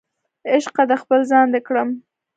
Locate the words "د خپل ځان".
0.89-1.47